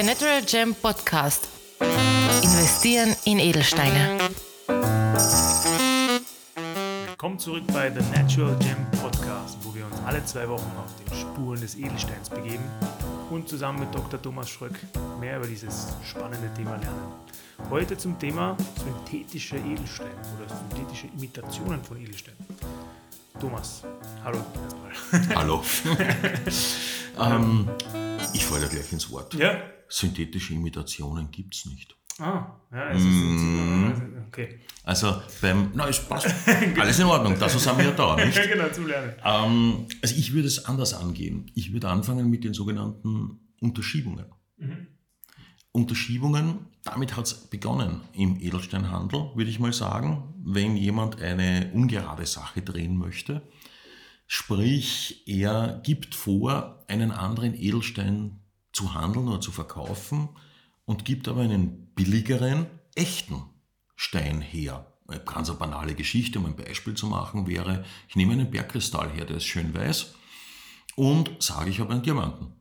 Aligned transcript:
Der 0.00 0.06
Natural 0.06 0.40
Gem 0.40 0.74
Podcast. 0.74 1.46
Investieren 2.42 3.14
in 3.26 3.38
Edelsteine. 3.38 4.18
Willkommen 7.06 7.38
zurück 7.38 7.64
bei 7.66 7.90
The 7.90 8.00
Natural 8.18 8.56
Gem 8.60 8.90
Podcast, 9.02 9.58
wo 9.60 9.74
wir 9.74 9.84
uns 9.84 9.96
alle 10.06 10.24
zwei 10.24 10.48
Wochen 10.48 10.72
auf 10.78 10.90
den 11.04 11.14
Spuren 11.14 11.60
des 11.60 11.74
Edelsteins 11.74 12.30
begeben 12.30 12.64
und 13.28 13.46
zusammen 13.46 13.80
mit 13.80 13.94
Dr. 13.94 14.22
Thomas 14.22 14.48
Schröck 14.48 14.72
mehr 15.20 15.36
über 15.36 15.46
dieses 15.46 15.88
spannende 16.02 16.50
Thema 16.54 16.76
lernen. 16.76 17.12
Heute 17.68 17.98
zum 17.98 18.18
Thema 18.18 18.56
synthetische 18.82 19.56
Edelsteine 19.56 20.16
oder 20.38 20.48
synthetische 20.48 21.08
Imitationen 21.08 21.84
von 21.84 22.00
Edelsteinen. 22.00 22.38
Thomas, 23.38 23.82
hallo 24.24 24.38
erstmal. 25.12 25.36
Hallo. 25.36 25.62
ähm, 27.20 27.68
ich 28.34 28.44
falle 28.44 28.68
gleich 28.68 28.92
ins 28.92 29.10
Wort. 29.10 29.34
Ja? 29.34 29.60
Synthetische 29.88 30.54
Imitationen 30.54 31.30
gibt 31.30 31.54
es 31.54 31.66
nicht. 31.66 31.96
Ah, 32.18 32.46
ja, 32.70 32.90
es 32.90 32.98
ist 33.02 33.06
Mm. 33.08 33.92
okay. 34.28 34.60
Also 34.84 35.22
beim, 35.40 35.70
na, 35.74 35.88
es 35.88 36.00
passt. 36.00 36.26
Alles 36.78 36.98
in 36.98 37.06
Ordnung, 37.06 37.34
dazu 37.38 37.58
sind 37.58 37.78
wir 37.78 37.86
ja 37.86 37.90
da, 37.92 38.16
nicht? 38.24 38.40
Genau, 38.50 38.68
zulernen. 38.70 39.14
Ähm, 39.24 39.86
also 40.02 40.14
ich 40.16 40.32
würde 40.32 40.46
es 40.48 40.64
anders 40.66 40.92
angehen. 40.94 41.50
Ich 41.54 41.72
würde 41.72 41.88
anfangen 41.88 42.28
mit 42.28 42.44
den 42.44 42.52
sogenannten 42.52 43.40
Unterschiebungen. 43.60 44.26
Unterschiebungen, 45.72 46.66
damit 46.84 47.16
hat 47.16 47.26
es 47.26 47.34
begonnen 47.34 48.00
im 48.12 48.38
Edelsteinhandel, 48.40 49.30
würde 49.34 49.50
ich 49.50 49.58
mal 49.60 49.72
sagen. 49.72 50.34
Wenn 50.44 50.76
jemand 50.76 51.20
eine 51.22 51.70
ungerade 51.72 52.26
Sache 52.26 52.60
drehen 52.62 52.96
möchte, 52.96 53.42
sprich 54.32 55.24
er 55.26 55.80
gibt 55.82 56.14
vor, 56.14 56.84
einen 56.86 57.10
anderen 57.10 57.52
Edelstein 57.52 58.38
zu 58.72 58.94
handeln 58.94 59.26
oder 59.26 59.40
zu 59.40 59.50
verkaufen 59.50 60.28
und 60.84 61.04
gibt 61.04 61.26
aber 61.26 61.40
einen 61.40 61.92
billigeren, 61.96 62.66
echten 62.94 63.42
Stein 63.96 64.40
her. 64.40 64.86
Eine 65.08 65.18
ganz 65.24 65.50
eine 65.50 65.58
banale 65.58 65.96
Geschichte, 65.96 66.38
um 66.38 66.46
ein 66.46 66.54
Beispiel 66.54 66.94
zu 66.94 67.08
machen, 67.08 67.48
wäre, 67.48 67.84
ich 68.08 68.14
nehme 68.14 68.34
einen 68.34 68.52
Bergkristall 68.52 69.10
her, 69.10 69.24
der 69.24 69.38
ist 69.38 69.46
schön 69.46 69.74
weiß 69.74 70.14
und 70.94 71.42
sage, 71.42 71.68
ich 71.70 71.80
habe 71.80 71.92
einen 71.92 72.04
Diamanten. 72.04 72.52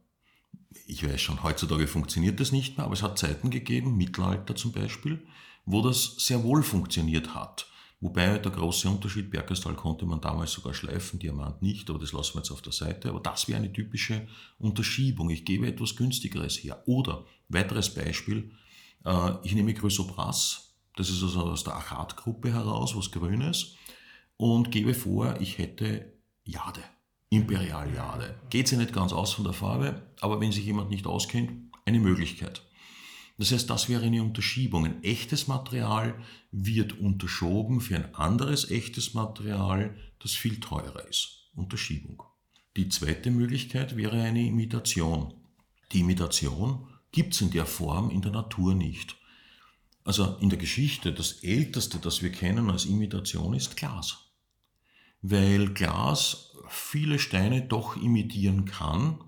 Ich 0.88 1.08
weiß 1.08 1.22
schon, 1.22 1.44
heutzutage 1.44 1.86
funktioniert 1.86 2.40
das 2.40 2.52
nicht 2.52 2.78
mehr, 2.78 2.86
aber 2.88 2.96
es 2.96 3.04
hat 3.04 3.20
Zeiten 3.20 3.52
gegeben, 3.52 3.96
Mittelalter 3.96 4.56
zum 4.56 4.72
Beispiel, 4.72 5.24
wo 5.66 5.84
das 5.84 6.16
sehr 6.18 6.42
wohl 6.42 6.64
funktioniert 6.64 7.36
hat. 7.36 7.70
Wobei 8.02 8.38
der 8.38 8.52
große 8.52 8.90
Unterschied, 8.90 9.30
Bergkristall 9.30 9.76
konnte 9.76 10.06
man 10.06 10.22
damals 10.22 10.54
sogar 10.54 10.74
schleifen, 10.74 11.20
Diamant 11.20 11.62
nicht, 11.62 11.90
aber 11.90 12.00
das 12.00 12.14
lassen 12.14 12.36
wir 12.36 12.40
jetzt 12.40 12.52
auf 12.52 12.62
der 12.62 12.72
Seite. 12.72 13.10
Aber 13.10 13.20
das 13.20 13.48
wäre 13.50 13.60
eine 13.60 13.74
typische 13.74 14.26
Unterschiebung. 14.58 15.30
Ich 15.30 15.44
gebe 15.44 15.68
etwas 15.68 15.98
günstigeres 15.98 16.58
her. 16.64 16.82
Oder, 16.86 17.26
weiteres 17.50 17.94
Beispiel, 17.94 18.52
äh, 19.04 19.32
ich 19.44 19.54
nehme 19.54 19.74
Chrysobras, 19.74 20.76
das 20.96 21.10
ist 21.10 21.24
also 21.24 21.42
aus 21.42 21.64
der 21.66 21.76
Achat-Gruppe 21.76 22.54
heraus, 22.54 22.96
was 22.96 23.12
Grünes, 23.12 23.76
und 24.38 24.72
gebe 24.72 24.94
vor, 24.94 25.36
ich 25.42 25.58
hätte 25.58 26.14
Jade, 26.46 26.84
Imperialjade. 27.30 28.36
Geht 28.50 28.70
sich 28.70 28.78
nicht 28.78 28.94
ganz 28.94 29.12
aus 29.12 29.34
von 29.34 29.44
der 29.44 29.54
Farbe, 29.54 30.02
aber 30.22 30.40
wenn 30.40 30.54
sich 30.54 30.66
jemand 30.66 30.90
nicht 30.90 31.06
auskennt, 31.06 31.52
eine 31.86 32.00
Möglichkeit. 32.00 32.62
Das 33.40 33.54
heißt, 33.54 33.70
das 33.70 33.88
wäre 33.88 34.04
eine 34.04 34.22
Unterschiebung. 34.22 34.84
Ein 34.84 35.02
echtes 35.02 35.48
Material 35.48 36.22
wird 36.52 37.00
unterschoben 37.00 37.80
für 37.80 37.96
ein 37.96 38.14
anderes 38.14 38.70
echtes 38.70 39.14
Material, 39.14 39.96
das 40.20 40.34
viel 40.34 40.60
teurer 40.60 41.08
ist. 41.08 41.50
Unterschiebung. 41.56 42.22
Die 42.76 42.90
zweite 42.90 43.32
Möglichkeit 43.32 43.96
wäre 43.96 44.22
eine 44.22 44.46
Imitation. 44.46 45.34
Die 45.94 46.02
Imitation 46.02 46.90
gibt 47.14 47.34
es 47.34 47.40
in 47.40 47.50
der 47.50 47.66
Form 47.66 48.10
in 48.10 48.22
der 48.22 48.34
Natur 48.34 48.76
nicht. 48.76 49.16
Also 50.04 50.36
in 50.42 50.50
der 50.50 50.60
Geschichte, 50.60 51.14
das 51.14 51.42
älteste, 51.42 52.00
das 52.00 52.22
wir 52.22 52.34
kennen 52.34 52.70
als 52.70 52.84
Imitation, 52.84 53.54
ist 53.54 53.78
Glas. 53.78 54.18
Weil 55.22 55.70
Glas 55.70 56.58
viele 56.68 57.20
Steine 57.20 57.62
doch 57.62 57.96
imitieren 57.96 58.66
kann 58.66 59.22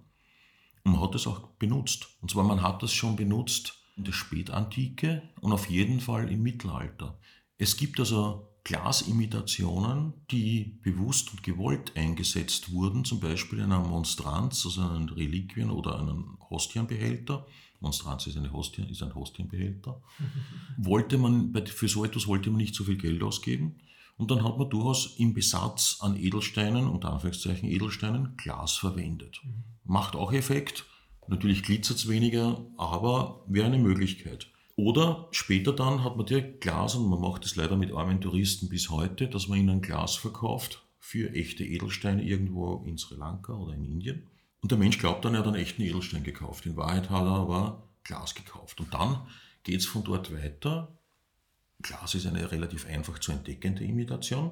und 0.84 0.92
man 0.92 1.02
hat 1.02 1.16
es 1.16 1.28
auch 1.28 1.48
benutzt. 1.60 2.10
Und 2.22 2.30
zwar 2.30 2.44
man 2.44 2.62
hat 2.62 2.84
das 2.84 2.92
schon 2.92 3.16
benutzt 3.16 3.78
in 3.96 4.04
der 4.04 4.14
Spätantike 4.14 5.22
und 5.42 5.52
auf 5.52 5.70
jeden 5.70 6.00
Fall 6.00 6.32
im 6.32 6.44
Mittelalter. 6.44 7.20
Es 7.58 7.78
gibt 7.78 8.00
also 8.00 8.48
Glasimitationen, 8.64 10.14
die 10.30 10.80
bewusst 10.84 11.32
und 11.32 11.44
gewollt 11.44 11.94
eingesetzt 11.96 12.72
wurden, 12.72 13.06
zum 13.06 13.20
Beispiel 13.20 13.60
in 13.60 13.66
einer 13.66 13.80
Monstranz, 13.80 14.66
also 14.66 14.82
einen 14.82 15.10
Reliquien- 15.10 15.72
oder 15.72 16.00
einen 16.00 16.38
Hostienbehälter. 16.50 17.46
Monstranz 17.80 18.28
ist, 18.28 18.38
eine 18.38 18.54
Hostien, 18.54 18.88
ist 18.90 19.02
ein 19.02 19.16
Hostienbehälter. 19.16 20.02
wollte 20.78 21.18
man, 21.18 21.54
für 21.66 21.88
so 21.88 22.06
etwas 22.06 22.28
wollte 22.28 22.52
man 22.52 22.58
nicht 22.58 22.76
so 22.76 22.84
viel 22.84 22.98
Geld 22.98 23.24
ausgeben. 23.24 23.78
Und 24.18 24.30
dann 24.30 24.44
hat 24.44 24.60
man 24.60 24.70
durchaus 24.70 25.16
im 25.18 25.34
Besatz 25.34 25.98
an 26.00 26.16
Edelsteinen, 26.16 26.88
unter 26.88 27.12
Anführungszeichen 27.12 27.68
Edelsteinen, 27.68 28.38
Glas 28.38 28.74
verwendet. 28.74 29.42
Macht 29.84 30.16
auch 30.16 30.32
Effekt. 30.32 30.86
Natürlich 31.28 31.64
glitzert 31.64 31.98
es 31.98 32.10
weniger, 32.10 32.66
aber 32.78 33.44
wäre 33.48 33.68
eine 33.68 33.78
Möglichkeit. 33.78 34.48
Oder 34.76 35.28
später 35.32 35.74
dann 35.74 36.04
hat 36.04 36.18
man 36.18 36.26
direkt 36.26 36.62
Glas 36.62 36.96
und 36.96 37.10
man 37.10 37.22
macht 37.22 37.46
es 37.46 37.56
leider 37.56 37.78
mit 37.78 37.94
armen 37.94 38.22
Touristen 38.22 38.70
bis 38.70 38.90
heute, 38.90 39.28
dass 39.28 39.48
man 39.48 39.60
ihnen 39.60 39.82
Glas 39.82 40.16
verkauft 40.16 40.84
für 41.00 41.34
echte 41.34 41.64
Edelsteine 41.64 42.24
irgendwo 42.24 42.84
in 42.86 42.98
Sri 42.98 43.16
Lanka 43.16 43.54
oder 43.54 43.74
in 43.74 43.86
Indien. 43.86 44.28
Und 44.62 44.72
der 44.72 44.78
Mensch 44.78 45.00
glaubt 45.00 45.26
dann, 45.26 45.34
er 45.34 45.40
hat 45.40 45.48
einen 45.48 45.56
echten 45.56 45.82
Edelstein 45.82 46.24
gekauft. 46.24 46.66
In 46.66 46.78
Wahrheit 46.78 47.10
hat 47.10 47.24
er 47.24 47.32
aber 47.32 47.88
Glas 48.04 48.36
gekauft. 48.36 48.80
Und 48.80 48.94
dann 48.94 49.28
geht 49.64 49.80
es 49.80 49.86
von 49.86 50.04
dort 50.04 50.34
weiter. 50.34 50.98
Glas 51.82 52.16
ist 52.16 52.28
eine 52.28 52.52
relativ 52.52 52.86
einfach 52.86 53.20
zu 53.20 53.32
entdeckende 53.32 53.84
Imitation, 53.84 54.52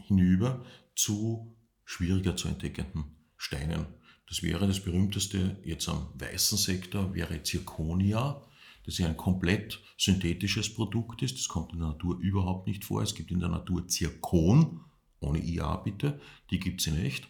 hinüber 0.00 0.64
zu 0.94 1.56
schwieriger 1.84 2.36
zu 2.36 2.48
entdeckenden 2.48 3.16
Steinen. 3.36 3.86
Das 4.32 4.42
wäre 4.42 4.66
das 4.66 4.80
berühmteste 4.80 5.58
jetzt 5.62 5.90
am 5.90 6.08
weißen 6.14 6.56
Sektor, 6.56 7.14
wäre 7.14 7.42
Zirconia, 7.42 8.40
das 8.86 8.96
ja 8.96 9.06
ein 9.06 9.16
komplett 9.18 9.78
synthetisches 9.98 10.72
Produkt 10.72 11.20
ist. 11.20 11.36
Das 11.36 11.48
kommt 11.48 11.74
in 11.74 11.80
der 11.80 11.88
Natur 11.88 12.18
überhaupt 12.18 12.66
nicht 12.66 12.82
vor. 12.82 13.02
Es 13.02 13.14
gibt 13.14 13.30
in 13.30 13.40
der 13.40 13.50
Natur 13.50 13.86
Zirkon, 13.88 14.80
ohne 15.20 15.38
IA 15.38 15.76
bitte, 15.76 16.18
die 16.50 16.58
gibt 16.58 16.80
es 16.80 16.86
in 16.86 16.96
echt. 16.96 17.28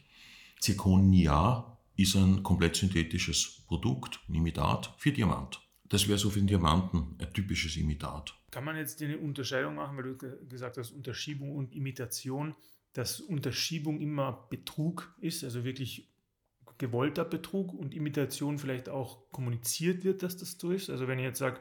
Zirconia 0.61 1.77
ist 1.97 2.15
ein 2.15 2.45
komplett 2.45 2.77
synthetisches 2.77 3.65
Produkt, 3.67 4.21
ein 4.29 4.37
Imitat 4.37 4.95
für 4.97 5.11
Diamant. 5.11 5.61
Das 5.89 6.07
wäre 6.07 6.19
so 6.19 6.31
für 6.31 6.39
den 6.39 6.47
Diamanten 6.47 7.17
ein 7.19 7.33
typisches 7.35 7.77
Imitat. 7.77 8.33
Kann 8.53 8.62
man 8.65 8.77
jetzt 8.77 9.03
eine 9.03 9.19
Unterscheidung 9.19 9.75
machen, 9.75 9.97
weil 9.97 10.05
du 10.05 10.19
ge- 10.19 10.47
gesagt 10.49 10.77
hast, 10.77 10.93
Unterschiebung 10.93 11.57
und 11.57 11.75
Imitation, 11.75 12.55
dass 12.93 13.19
Unterschiebung 13.19 14.01
immer 14.01 14.47
Betrug 14.51 15.17
ist, 15.21 15.43
also 15.43 15.65
wirklich 15.65 16.12
gewollter 16.82 17.25
Betrug 17.25 17.72
und 17.72 17.94
Imitation 17.94 18.59
vielleicht 18.59 18.88
auch 18.88 19.31
kommuniziert 19.31 20.04
wird, 20.04 20.22
dass 20.22 20.37
das 20.37 20.59
so 20.59 20.72
ist. 20.72 20.91
Also 20.91 21.06
wenn 21.06 21.19
ich 21.19 21.25
jetzt 21.25 21.38
sage, 21.38 21.60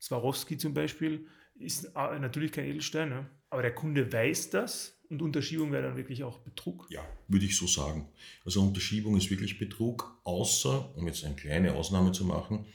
Swarovski 0.00 0.56
zum 0.56 0.72
Beispiel 0.72 1.26
ist 1.56 1.84
äh, 1.96 2.18
natürlich 2.18 2.52
kein 2.52 2.66
Edelstein, 2.66 3.10
ne? 3.10 3.28
aber 3.50 3.62
der 3.62 3.74
Kunde 3.74 4.10
weiß 4.10 4.50
das 4.50 4.96
und 5.10 5.20
Unterschiebung 5.22 5.72
wäre 5.72 5.82
dann 5.82 5.96
wirklich 5.96 6.22
auch 6.22 6.38
Betrug. 6.38 6.86
Ja, 6.88 7.04
würde 7.26 7.44
ich 7.44 7.56
so 7.56 7.66
sagen. 7.66 8.08
Also 8.44 8.62
Unterschiebung 8.62 9.16
ist 9.16 9.28
wirklich 9.28 9.58
Betrug, 9.58 10.20
außer, 10.22 10.96
um 10.96 11.06
jetzt 11.08 11.24
eine 11.24 11.34
kleine 11.34 11.74
Ausnahme 11.74 12.12
zu 12.12 12.24
machen, 12.24 12.66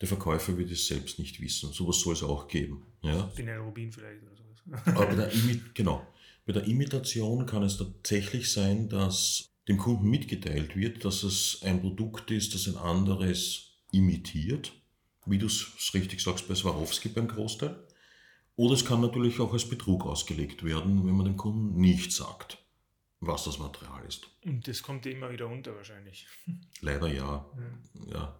der 0.00 0.08
Verkäufer 0.08 0.56
wird 0.56 0.70
es 0.70 0.86
selbst 0.86 1.18
nicht 1.18 1.40
wissen. 1.40 1.72
Sowas 1.72 1.98
soll 2.00 2.14
es 2.14 2.22
auch 2.22 2.46
geben. 2.46 2.86
Ja? 3.02 3.22
Binär 3.34 3.58
Rubin 3.58 3.90
vielleicht 3.90 4.22
oder 4.22 4.36
sowas. 4.36 4.86
Aber 4.86 5.06
bei 5.06 5.16
der, 5.16 5.32
Imi 5.32 5.60
genau, 5.74 6.06
bei 6.46 6.52
der 6.52 6.64
Imitation 6.64 7.44
kann 7.44 7.64
es 7.64 7.76
tatsächlich 7.76 8.52
sein, 8.52 8.88
dass 8.88 9.53
dem 9.68 9.78
Kunden 9.78 10.08
mitgeteilt 10.08 10.76
wird, 10.76 11.04
dass 11.04 11.22
es 11.22 11.60
ein 11.62 11.80
Produkt 11.80 12.30
ist, 12.30 12.54
das 12.54 12.68
ein 12.68 12.76
anderes 12.76 13.78
imitiert, 13.92 14.72
wie 15.26 15.38
du 15.38 15.46
es 15.46 15.90
richtig 15.94 16.20
sagst 16.20 16.48
bei 16.48 16.54
Swarovski 16.54 17.08
beim 17.08 17.28
Großteil. 17.28 17.76
Oder 18.56 18.74
es 18.74 18.84
kann 18.84 19.00
natürlich 19.00 19.40
auch 19.40 19.52
als 19.52 19.68
Betrug 19.68 20.04
ausgelegt 20.04 20.62
werden, 20.64 21.04
wenn 21.06 21.14
man 21.14 21.26
dem 21.26 21.36
Kunden 21.36 21.80
nicht 21.80 22.12
sagt, 22.12 22.58
was 23.20 23.44
das 23.44 23.58
Material 23.58 24.04
ist. 24.06 24.28
Und 24.44 24.68
das 24.68 24.82
kommt 24.82 25.06
immer 25.06 25.30
wieder 25.30 25.48
unter 25.48 25.74
wahrscheinlich. 25.74 26.26
Leider 26.80 27.08
ja. 27.08 27.50
ja. 28.06 28.38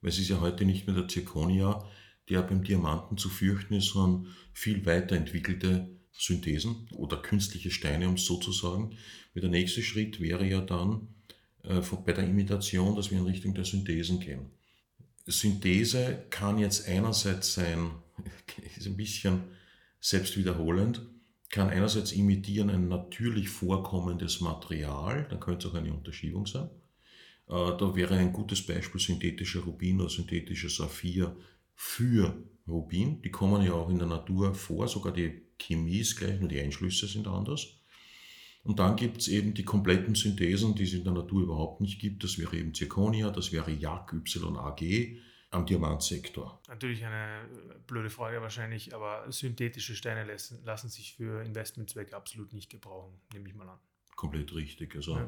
Weil 0.00 0.10
es 0.10 0.18
ist 0.18 0.28
ja 0.28 0.40
heute 0.40 0.64
nicht 0.64 0.86
mehr 0.86 0.94
der 0.94 1.08
Zirconia, 1.08 1.84
der 2.28 2.42
beim 2.42 2.62
Diamanten 2.62 3.16
zu 3.16 3.28
fürchten 3.28 3.74
ist, 3.74 3.90
sondern 3.90 4.32
viel 4.52 4.84
weiterentwickelte 4.86 6.01
Synthesen 6.12 6.88
oder 6.92 7.16
künstliche 7.16 7.70
Steine, 7.70 8.08
um 8.08 8.14
es 8.14 8.24
so 8.24 8.36
zu 8.36 8.52
sagen. 8.52 8.96
Der 9.34 9.48
nächste 9.48 9.82
Schritt 9.82 10.20
wäre 10.20 10.46
ja 10.46 10.60
dann 10.60 11.08
äh, 11.64 11.80
bei 12.04 12.12
der 12.12 12.28
Imitation, 12.28 12.96
dass 12.96 13.10
wir 13.10 13.18
in 13.18 13.26
Richtung 13.26 13.54
der 13.54 13.64
Synthesen 13.64 14.20
gehen. 14.20 14.50
Synthese 15.26 16.24
kann 16.30 16.58
jetzt 16.58 16.88
einerseits 16.88 17.54
sein, 17.54 17.92
ist 18.76 18.86
ein 18.86 18.96
bisschen 18.96 19.40
selbstwiederholend, 20.00 21.02
kann 21.50 21.68
einerseits 21.68 22.12
imitieren 22.12 22.70
ein 22.70 22.88
natürlich 22.88 23.48
vorkommendes 23.48 24.40
Material, 24.40 25.26
dann 25.28 25.40
könnte 25.40 25.68
es 25.68 25.72
auch 25.72 25.78
eine 25.78 25.92
Unterschiebung 25.92 26.46
sein. 26.46 26.68
Äh, 27.48 27.76
da 27.78 27.94
wäre 27.94 28.16
ein 28.16 28.32
gutes 28.32 28.66
Beispiel 28.66 29.00
synthetischer 29.00 29.60
Rubin 29.60 30.00
oder 30.00 30.10
synthetischer 30.10 30.68
Saphir 30.68 31.36
für 31.74 32.36
Rubin. 32.66 33.22
Die 33.22 33.30
kommen 33.30 33.62
ja 33.62 33.72
auch 33.72 33.90
in 33.90 33.98
der 33.98 34.08
Natur 34.08 34.54
vor, 34.54 34.88
sogar 34.88 35.12
die 35.12 35.42
Chemie 35.58 35.98
ist 35.98 36.16
gleich, 36.16 36.38
nur 36.40 36.48
die 36.48 36.60
Einschlüsse 36.60 37.06
sind 37.06 37.26
anders. 37.26 37.78
Und 38.64 38.78
dann 38.78 38.94
gibt 38.96 39.18
es 39.18 39.28
eben 39.28 39.54
die 39.54 39.64
kompletten 39.64 40.14
Synthesen, 40.14 40.74
die 40.74 40.84
es 40.84 40.92
in 40.92 41.04
der 41.04 41.12
Natur 41.12 41.42
überhaupt 41.42 41.80
nicht 41.80 42.00
gibt. 42.00 42.22
Das 42.22 42.38
wäre 42.38 42.56
eben 42.56 42.74
Zirconia, 42.74 43.30
das 43.30 43.50
wäre 43.50 43.72
YAG, 43.72 44.14
YAG 44.24 45.16
am 45.52 45.66
Diamantsektor. 45.66 46.60
Natürlich 46.68 47.04
eine 47.04 47.42
äh, 47.42 47.74
blöde 47.86 48.08
Frage 48.08 48.40
wahrscheinlich, 48.40 48.94
aber 48.94 49.30
synthetische 49.30 49.94
Steine 49.94 50.24
lassen, 50.24 50.64
lassen 50.64 50.88
sich 50.88 51.14
für 51.14 51.42
Investmentzwecke 51.42 52.16
absolut 52.16 52.52
nicht 52.52 52.70
gebrauchen, 52.70 53.20
nehme 53.32 53.48
ich 53.48 53.54
mal 53.54 53.68
an. 53.68 53.78
Komplett 54.16 54.54
richtig. 54.54 54.96
Also 54.96 55.18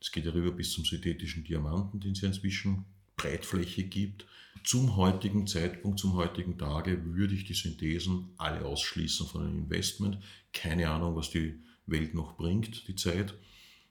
es 0.00 0.08
ja. 0.08 0.12
geht 0.12 0.26
ja 0.26 0.32
rüber 0.32 0.50
bis 0.50 0.72
zum 0.72 0.84
synthetischen 0.84 1.44
Diamanten, 1.44 2.00
den 2.00 2.12
es 2.12 2.20
ja 2.20 2.28
inzwischen 2.28 2.84
Breitfläche 3.20 3.84
gibt. 3.84 4.26
Zum 4.64 4.96
heutigen 4.96 5.46
Zeitpunkt, 5.46 5.98
zum 5.98 6.14
heutigen 6.14 6.58
Tage 6.58 7.14
würde 7.14 7.34
ich 7.34 7.44
die 7.44 7.54
Synthesen 7.54 8.30
alle 8.36 8.64
ausschließen 8.64 9.26
von 9.26 9.42
einem 9.42 9.58
Investment. 9.58 10.18
Keine 10.52 10.90
Ahnung, 10.90 11.16
was 11.16 11.30
die 11.30 11.62
Welt 11.86 12.14
noch 12.14 12.36
bringt, 12.36 12.88
die 12.88 12.94
Zeit. 12.94 13.34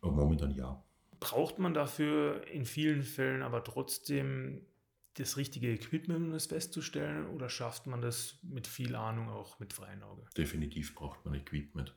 Aber 0.02 0.12
momentan 0.12 0.56
ja. 0.56 0.84
Braucht 1.20 1.60
man 1.60 1.74
dafür 1.74 2.48
in 2.48 2.66
vielen 2.66 3.04
Fällen 3.04 3.42
aber 3.42 3.64
trotzdem 3.64 4.62
das 5.16 5.38
richtige 5.38 5.72
Equipment, 5.72 6.28
um 6.28 6.32
das 6.32 6.46
festzustellen, 6.46 7.28
oder 7.28 7.50
schafft 7.50 7.88
man 7.88 8.02
das 8.02 8.40
mit 8.42 8.68
viel 8.68 8.96
Ahnung 8.96 9.28
auch 9.28 9.60
mit 9.60 9.74
freiem 9.74 10.02
Auge? 10.02 10.24
Definitiv 10.38 10.96
braucht 10.96 11.26
man 11.26 11.34
Equipment. 11.34 11.94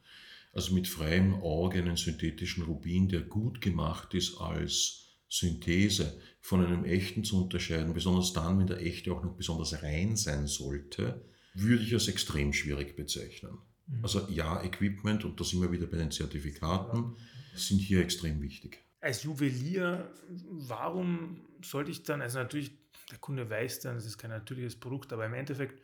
Also 0.52 0.75
mit 0.75 0.88
freiem 0.88 1.34
Auge 1.34 1.79
einen 1.79 1.96
synthetischen 1.96 2.64
Rubin, 2.64 3.08
der 3.08 3.20
gut 3.20 3.61
gemacht 3.61 4.12
ist 4.14 4.38
als 4.38 5.02
Synthese 5.32 6.20
von 6.43 6.62
einem 6.62 6.84
echten 6.84 7.25
zu 7.25 7.43
unterscheiden, 7.43 7.94
besonders 7.94 8.34
dann, 8.34 8.58
wenn 8.58 8.67
der 8.67 8.82
echte 8.82 9.12
auch 9.12 9.23
noch 9.25 9.34
besonders 9.34 9.82
rein 9.82 10.14
sein 10.14 10.46
sollte, 10.46 11.25
würde 11.55 11.82
ich 11.82 11.94
als 11.94 12.08
extrem 12.08 12.52
schwierig 12.52 12.96
bezeichnen. 12.96 13.56
Mhm. 13.87 14.02
Also 14.02 14.29
ja, 14.29 14.62
Equipment, 14.62 15.25
und 15.25 15.40
da 15.40 15.44
sind 15.44 15.62
wir 15.62 15.73
wieder 15.73 15.87
bei 15.87 15.96
den 15.96 16.11
Zertifikaten, 16.11 17.17
sind 17.55 17.79
hier 17.79 18.00
extrem 18.00 18.43
wichtig. 18.43 18.84
Als 19.00 19.23
Juwelier, 19.23 20.12
warum 20.50 21.46
sollte 21.62 21.90
ich 21.90 22.02
dann, 22.02 22.20
also 22.20 22.38
natürlich, 22.38 22.73
der 23.11 23.19
Kunde 23.19 23.49
weiß 23.49 23.81
dann, 23.81 23.96
es 23.96 24.05
ist 24.05 24.19
kein 24.19 24.31
natürliches 24.31 24.79
Produkt, 24.79 25.14
aber 25.14 25.25
im 25.25 25.32
Endeffekt, 25.32 25.81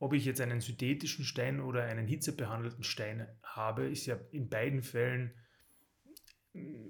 ob 0.00 0.14
ich 0.14 0.24
jetzt 0.24 0.40
einen 0.40 0.60
synthetischen 0.60 1.24
Stein 1.24 1.60
oder 1.60 1.84
einen 1.84 2.08
hitzebehandelten 2.08 2.82
Stein 2.82 3.28
habe, 3.44 3.88
ist 3.88 4.06
ja 4.06 4.18
in 4.32 4.48
beiden 4.48 4.82
Fällen 4.82 5.30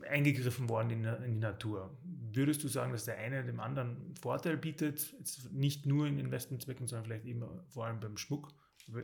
eingegriffen 0.08 0.68
worden 0.68 0.90
in, 0.90 1.04
in, 1.04 1.34
die 1.34 1.40
Natur. 1.40 1.96
Würdest 2.32 2.64
du 2.64 2.68
sagen, 2.68 2.92
dass 2.92 3.04
der 3.04 3.18
eine 3.18 3.44
dem 3.44 3.60
anderen 3.60 4.14
Vorteil 4.20 4.56
bietet, 4.56 5.14
jetzt 5.18 5.52
nicht 5.52 5.86
nur 5.86 6.06
in 6.06 6.18
Investmentzwecken, 6.18 6.86
sondern 6.86 7.04
vielleicht 7.04 7.26
eben 7.26 7.44
vor 7.68 7.86
allem 7.86 8.00
beim 8.00 8.16
Schmuck? 8.16 8.52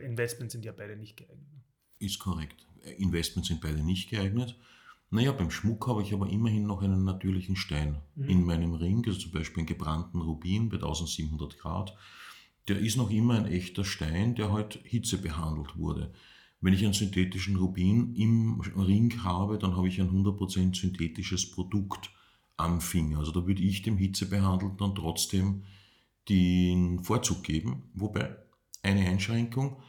Investments 0.01 0.53
sind 0.53 0.65
ja 0.65 0.71
beide 0.71 0.95
nicht 0.95 1.17
geeignet. 1.17 1.47
Ist 1.99 2.19
korrekt. 2.19 2.67
Investments 2.97 3.49
sind 3.49 3.61
beide 3.61 3.83
nicht 3.83 4.09
geeignet. 4.09 4.57
Naja, 5.09 5.31
beim 5.31 5.51
Schmuck 5.51 5.87
habe 5.87 6.01
ich 6.01 6.13
aber 6.13 6.29
immerhin 6.29 6.67
noch 6.67 6.81
einen 6.81 7.05
natürlichen 7.05 7.55
Stein 7.55 8.01
mhm. 8.15 8.29
in 8.29 8.43
meinem 8.43 8.73
Ring, 8.73 9.03
also 9.07 9.19
zum 9.19 9.31
Beispiel 9.31 9.59
einen 9.59 9.67
gebrannten 9.67 10.21
Rubin 10.21 10.69
bei 10.69 10.77
1700 10.77 11.57
Grad. 11.59 11.95
Der 12.67 12.79
ist 12.79 12.97
noch 12.97 13.09
immer 13.09 13.35
ein 13.35 13.45
echter 13.45 13.85
Stein, 13.85 14.35
der 14.35 14.51
halt 14.51 14.79
Hitze 14.83 15.17
behandelt 15.17 15.77
wurde. 15.77 16.13
Wenn 16.59 16.73
ich 16.73 16.83
einen 16.83 16.93
synthetischen 16.93 17.55
Rubin 17.55 18.15
im 18.15 18.61
Ring 18.61 19.23
habe, 19.23 19.59
dann 19.59 19.75
habe 19.75 19.87
ich 19.87 20.01
ein 20.01 20.09
100% 20.09 20.75
synthetisches 20.75 21.51
Produkt 21.51 22.09
am 22.57 22.81
Finger. 22.81 23.19
Also 23.19 23.31
da 23.31 23.45
würde 23.45 23.61
ich 23.61 23.83
dem 23.83 23.97
Hitzebehandelten 23.97 24.77
dann 24.77 24.95
trotzdem 24.95 25.63
den 26.29 27.03
Vorzug 27.03 27.43
geben. 27.43 27.83
Wobei 27.93 28.35
eine 28.81 29.07
Einschränkung. 29.07 29.81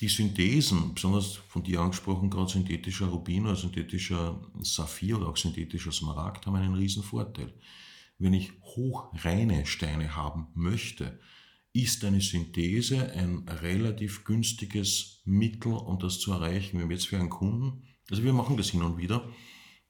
Die 0.00 0.08
Synthesen, 0.08 0.94
besonders 0.94 1.36
von 1.36 1.62
dir 1.62 1.80
angesprochen, 1.80 2.30
gerade 2.30 2.50
synthetischer 2.50 3.06
Rubin 3.06 3.46
oder 3.46 3.56
synthetischer 3.56 4.40
Saphir 4.60 5.16
oder 5.16 5.28
auch 5.28 5.36
synthetischer 5.36 5.90
Smaragd, 5.90 6.46
haben 6.46 6.56
einen 6.56 6.74
riesen 6.74 7.02
Vorteil. 7.02 7.54
Wenn 8.18 8.34
ich 8.34 8.52
hochreine 8.62 9.66
Steine 9.66 10.14
haben 10.14 10.48
möchte, 10.54 11.18
ist 11.82 12.04
eine 12.04 12.20
Synthese 12.20 13.12
ein 13.12 13.46
relativ 13.48 14.24
günstiges 14.24 15.20
Mittel, 15.24 15.72
um 15.72 15.98
das 15.98 16.18
zu 16.18 16.32
erreichen. 16.32 16.78
Wenn 16.78 16.88
wir 16.88 16.96
jetzt 16.96 17.08
für 17.08 17.18
einen 17.18 17.28
Kunden, 17.28 17.82
also 18.10 18.24
wir 18.24 18.32
machen 18.32 18.56
das 18.56 18.70
hin 18.70 18.82
und 18.82 18.96
wieder, 18.96 19.28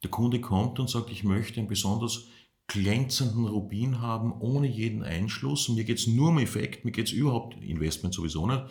der 0.02 0.10
Kunde 0.10 0.40
kommt 0.40 0.80
und 0.80 0.90
sagt, 0.90 1.10
ich 1.10 1.22
möchte 1.22 1.60
einen 1.60 1.68
besonders 1.68 2.26
glänzenden 2.66 3.46
Rubin 3.46 4.00
haben, 4.00 4.32
ohne 4.40 4.66
jeden 4.66 5.04
Einschluss. 5.04 5.68
Mir 5.68 5.84
geht 5.84 5.98
es 5.98 6.08
nur 6.08 6.30
um 6.30 6.38
Effekt, 6.38 6.84
mir 6.84 6.90
geht 6.90 7.06
es 7.06 7.12
überhaupt, 7.12 7.62
Investment 7.62 8.12
sowieso 8.14 8.46
nicht, 8.48 8.64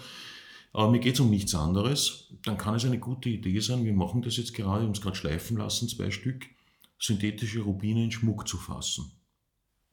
aber 0.74 0.92
mir 0.92 1.00
geht 1.00 1.14
es 1.14 1.22
um 1.22 1.30
nichts 1.30 1.56
anderes. 1.56 2.34
Dann 2.44 2.58
kann 2.58 2.76
es 2.76 2.84
eine 2.84 3.00
gute 3.00 3.30
Idee 3.30 3.62
sein, 3.62 3.86
wir 3.86 3.94
machen 3.94 4.24
das 4.24 4.36
jetzt 4.36 4.54
gerade, 4.54 4.82
wir 4.82 4.88
haben 4.88 4.92
es 4.92 5.02
gerade 5.02 5.16
schleifen 5.16 5.56
lassen, 5.56 5.88
zwei 5.88 6.12
Stück, 6.12 6.46
synthetische 7.00 7.62
Rubine 7.62 8.04
in 8.04 8.12
Schmuck 8.12 8.46
zu 8.46 8.58
fassen. 8.58 9.12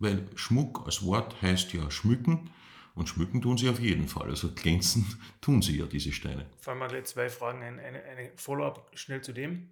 Weil 0.00 0.28
Schmuck 0.34 0.82
als 0.84 1.04
Wort 1.04 1.40
heißt 1.40 1.72
ja 1.72 1.88
schmücken 1.88 2.50
und 2.94 3.08
schmücken 3.08 3.40
tun 3.40 3.56
sie 3.56 3.68
auf 3.68 3.80
jeden 3.80 4.08
Fall. 4.08 4.30
Also 4.30 4.52
glänzen 4.52 5.06
tun 5.40 5.62
sie 5.62 5.78
ja 5.78 5.86
diese 5.86 6.12
Steine. 6.12 6.46
Fangen 6.58 6.80
wir 6.80 6.88
gleich 6.88 7.04
zwei 7.04 7.28
Fragen, 7.28 7.62
eine, 7.62 7.82
eine 7.82 8.30
Follow-up 8.36 8.90
schnell 8.94 9.22
zu 9.22 9.32
dem. 9.32 9.70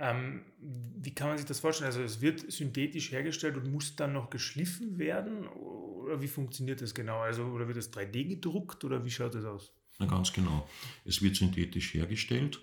Ähm, 0.00 0.42
wie 0.60 1.12
kann 1.12 1.28
man 1.28 1.38
sich 1.38 1.46
das 1.46 1.60
vorstellen? 1.60 1.86
Also 1.86 2.02
es 2.02 2.20
wird 2.20 2.50
synthetisch 2.50 3.10
hergestellt 3.10 3.56
und 3.56 3.70
muss 3.72 3.96
dann 3.96 4.12
noch 4.12 4.30
geschliffen 4.30 4.98
werden? 4.98 5.46
Oder 5.48 6.22
wie 6.22 6.28
funktioniert 6.28 6.80
das 6.80 6.94
genau? 6.94 7.20
Also, 7.20 7.44
oder 7.44 7.66
wird 7.66 7.78
das 7.78 7.92
3D 7.92 8.28
gedruckt 8.28 8.84
oder 8.84 9.04
wie 9.04 9.10
schaut 9.10 9.34
das 9.34 9.44
aus? 9.44 9.72
Na 9.98 10.06
ganz 10.06 10.32
genau. 10.32 10.68
Es 11.04 11.20
wird 11.20 11.34
synthetisch 11.34 11.94
hergestellt. 11.94 12.60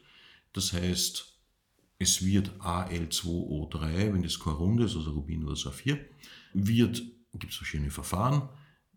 Das 0.54 0.72
heißt, 0.72 1.34
es 2.00 2.26
wird 2.26 2.52
Al2O3, 2.60 4.14
wenn 4.14 4.24
das 4.24 4.40
Korund 4.40 4.80
ist, 4.82 4.96
also 4.96 5.12
Rubin 5.12 5.44
oder 5.44 5.58
Saphir, 5.58 6.00
wird, 6.54 7.04
gibt 7.34 7.52
es 7.52 7.58
verschiedene 7.58 7.92
Verfahren, 7.92 8.48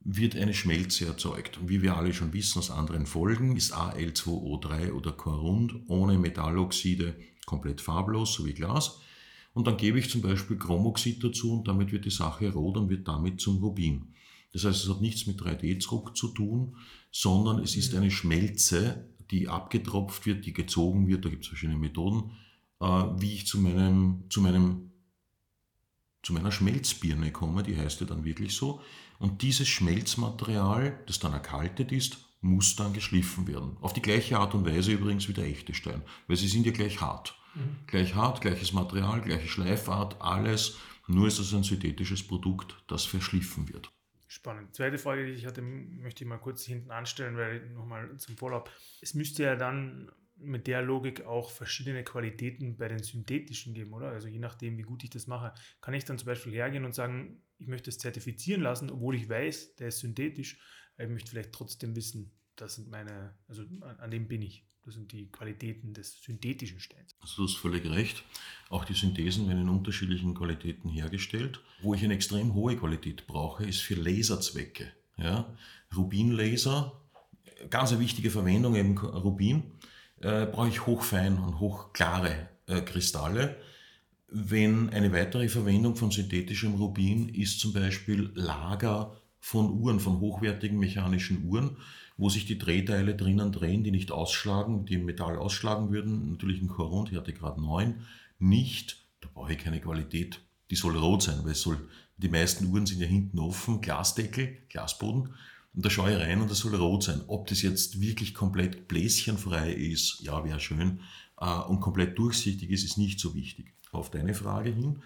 wird 0.05 0.37
eine 0.37 0.55
Schmelze 0.55 1.07
erzeugt. 1.07 1.59
Und 1.59 1.69
wie 1.69 1.83
wir 1.83 1.97
alle 1.97 2.15
schon 2.15 2.33
wissen 2.33 2.59
aus 2.59 2.71
anderen 2.71 3.07
Folgen, 3.07 3.57
ist 3.57 3.75
Al2O3 3.75 4.93
oder 4.93 5.13
Korund 5.13 5.75
ohne 5.89 6.19
Metalloxide 6.19 7.17
komplett 7.47 7.81
farblos, 7.81 8.35
so 8.35 8.47
wie 8.47 8.55
Glas. 8.55 9.01
Und 9.55 9.67
dann 9.67 9.77
gebe 9.77 9.99
ich 9.99 10.11
zum 10.11 10.23
Beispiel 10.23 10.57
Chromoxid 10.57 11.23
dazu 11.25 11.59
und 11.59 11.69
damit 11.69 11.91
wird 11.91 12.05
die 12.05 12.11
Sache 12.11 12.53
rot 12.53 12.77
und 12.77 12.91
wird 12.91 13.09
damit 13.09 13.41
zum 13.41 13.59
Rubin. 13.59 14.15
Das 14.53 14.65
heißt, 14.65 14.85
es 14.85 14.91
hat 14.91 15.01
nichts 15.01 15.27
mit 15.27 15.41
3D-Druck 15.41 16.17
zu 16.17 16.29
tun, 16.29 16.77
sondern 17.11 17.59
es 17.63 17.77
ist 17.77 17.95
eine 17.95 18.11
Schmelze, 18.11 19.09
die 19.31 19.49
abgetropft 19.49 20.27
wird, 20.27 20.47
die 20.47 20.53
gezogen 20.53 21.07
wird. 21.09 21.25
Da 21.25 21.29
gibt 21.29 21.43
es 21.43 21.49
verschiedene 21.49 21.79
Methoden, 21.79 22.31
äh, 22.81 22.87
wie 22.87 23.35
ich 23.35 23.47
zu 23.47 23.59
meinem, 23.59 24.25
zu 24.31 24.41
meinem 24.41 24.89
zu 26.23 26.33
meiner 26.33 26.53
Schmelzbirne 26.53 27.33
komme, 27.33 27.63
die 27.63 27.77
heißt 27.77 28.01
ja 28.01 28.07
dann 28.07 28.25
wirklich 28.25 28.55
so. 28.55 28.81
Und 29.19 29.43
dieses 29.43 29.69
Schmelzmaterial, 29.69 30.99
das 31.07 31.19
dann 31.19 31.33
erkaltet 31.33 31.93
ist, 31.93 32.19
muss 32.41 32.77
dann 32.77 32.93
geschliffen 32.93 33.49
werden. 33.49 33.77
Auf 33.81 33.93
die 33.93 34.03
gleiche 34.03 34.39
Art 34.39 34.55
und 34.55 34.65
Weise 34.65 34.93
übrigens 34.93 35.29
wie 35.29 35.33
der 35.33 35.47
echte 35.47 35.75
Stein, 35.75 36.03
weil 36.29 36.37
sie 36.37 36.49
sind 36.49 36.67
ja 36.67 36.73
gleich 36.73 37.01
hart. 37.01 37.37
Mhm. 37.55 37.77
Gleich 37.87 38.15
hart, 38.15 38.41
gleiches 38.41 38.73
Material, 38.73 39.21
gleiche 39.21 39.49
Schleifart, 39.49 40.21
alles. 40.21 40.77
Nur 41.09 41.27
ist 41.27 41.39
es 41.39 41.53
ein 41.53 41.65
synthetisches 41.65 42.27
Produkt, 42.27 42.77
das 42.87 43.05
verschliffen 43.05 43.69
wird. 43.73 43.91
Spannend. 44.29 44.75
Zweite 44.75 44.99
Frage, 44.99 45.27
die 45.27 45.33
ich 45.33 45.47
hatte, 45.47 45.63
möchte 45.63 46.23
ich 46.23 46.29
mal 46.29 46.37
kurz 46.37 46.65
hinten 46.65 46.91
anstellen, 46.91 47.37
weil 47.37 47.71
nochmal 47.71 48.15
zum 48.19 48.37
Vorlauf. 48.37 48.65
Es 49.01 49.15
müsste 49.15 49.43
ja 49.43 49.57
dann 49.57 50.13
mit 50.41 50.67
der 50.67 50.83
Logik 50.83 51.25
auch 51.25 51.51
verschiedene 51.51 52.05
Qualitäten 52.05 52.77
bei 52.77 52.89
den 52.89 53.03
synthetischen 53.03 53.75
geben, 53.75 53.93
oder? 53.93 54.11
Also 54.11 54.29
je 54.29 54.39
nachdem, 54.39 54.79
wie 54.79 54.83
gut 54.83 55.05
ich 55.05 55.11
das 55.11 55.27
mache, 55.27 55.53
kann 55.81 55.95
ich 55.95 56.05
dann 56.05 56.19
zum 56.19 56.27
Beispiel 56.27 56.53
hergehen 56.53 56.85
und 56.85 56.95
sagen, 56.95 57.43
ich 57.59 57.67
möchte 57.67 57.91
es 57.91 57.99
zertifizieren 57.99 58.63
lassen, 58.63 58.91
obwohl 58.91 59.17
ich 59.17 59.29
weiß, 59.29 59.77
der 59.77 59.89
ist 59.89 60.01
synthetisch, 60.01 60.59
aber 60.95 61.05
ich 61.05 61.11
möchte 61.11 61.31
vielleicht 61.31 61.53
trotzdem 61.53 61.97
wissen, 61.97 62.33
das 62.57 62.77
sind 62.77 62.89
meine, 62.91 63.35
also 63.47 63.65
an, 63.81 64.11
dem 64.11 64.29
bin 64.29 64.43
ich. 64.43 64.65
Das 64.85 64.95
sind 64.95 65.13
die 65.13 65.31
Qualitäten 65.31 65.93
des 65.93 66.23
synthetischen 66.23 66.81
Steins. 66.81 67.15
Also 67.21 67.37
du 67.37 67.43
hast 67.45 67.59
völlig 67.59 67.85
recht. 67.91 68.25
Auch 68.71 68.87
die 68.87 68.95
Synthesen 68.95 69.47
werden 69.47 69.63
in 69.63 69.69
unterschiedlichen 69.69 70.35
Qualitäten 70.35 70.89
hergestellt. 70.89 71.61
Wo 71.83 71.93
ich 71.93 72.03
eine 72.03 72.15
extrem 72.15 72.55
hohe 72.55 72.75
Qualität 72.75 73.27
brauche, 73.27 73.65
ist 73.65 73.83
für 73.83 73.97
Laserzwecke. 73.97 74.91
Ja? 75.19 75.55
Rubinlaser, 75.95 76.99
ganz 77.69 77.93
eine 77.93 78.01
wichtige 78.01 78.31
Verwendung, 78.31 78.77
eben 78.77 78.97
Rubin, 78.97 79.63
äh, 80.21 80.47
brauche 80.47 80.69
ich 80.69 80.87
hochfein 80.87 81.39
und 81.39 81.61
hochklare 81.61 82.49
äh, 82.67 82.81
Kristalle. 82.81 83.57
Wenn 84.29 84.91
eine 84.91 85.13
weitere 85.13 85.49
Verwendung 85.49 85.97
von 85.97 86.11
synthetischem 86.11 86.75
Rubin 86.75 87.29
ist 87.29 87.61
zum 87.61 87.73
Beispiel 87.73 88.31
Lager 88.35 89.17
von 89.41 89.71
Uhren, 89.71 90.01
von 90.01 90.21
hochwertigen 90.21 90.79
mechanischen 90.79 91.45
Uhren, 91.47 91.79
wo 92.17 92.29
sich 92.29 92.45
die 92.45 92.59
Drehteile 92.59 93.15
drinnen 93.15 93.53
drehen, 93.53 93.85
die 93.85 93.91
nicht 93.91 94.11
ausschlagen, 94.11 94.85
die 94.85 94.95
im 94.95 95.05
Metall 95.05 95.37
ausschlagen 95.37 95.91
würden. 95.93 96.33
Natürlich 96.33 96.61
ein 96.61 96.69
Korund, 96.69 97.11
gerade 97.11 97.61
9, 97.61 98.03
nicht. 98.39 99.05
Da 99.21 99.29
brauche 99.33 99.53
ich 99.53 99.59
keine 99.59 99.81
Qualität. 99.81 100.41
Die 100.71 100.77
soll 100.77 100.97
rot 100.97 101.23
sein, 101.23 101.41
weil 101.45 101.53
es 101.53 101.63
soll, 101.63 101.89
die 102.19 102.29
meisten 102.29 102.67
Uhren 102.67 102.87
sind 102.87 103.01
ja 103.01 103.07
hinten 103.07 103.39
offen, 103.39 103.81
Glasdeckel, 103.81 104.59
Glasboden. 104.69 105.35
Und 105.75 105.85
da 105.85 105.91
schaue 105.91 106.13
ich 106.13 106.19
rein 106.19 106.41
und 106.41 106.51
das 106.51 106.59
soll 106.59 106.75
rot 106.75 107.05
sein. 107.05 107.23
Ob 107.27 107.47
das 107.47 107.63
jetzt 107.63 108.01
wirklich 108.01 108.35
komplett 108.35 108.89
bläschenfrei 108.89 109.73
ist, 109.73 110.21
ja, 110.21 110.45
wäre 110.45 110.61
schön. 110.61 111.01
Äh, 111.41 111.61
und 111.61 111.81
komplett 111.81 112.19
durchsichtig 112.19 112.71
ist, 112.71 112.85
ist 112.85 112.99
nicht 112.99 113.21
so 113.21 113.35
wichtig. 113.35 113.75
Auf 113.93 114.11
deine 114.11 114.35
Frage 114.35 114.71
hin, 114.71 115.03